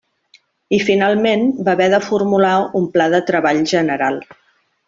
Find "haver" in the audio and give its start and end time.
1.77-1.87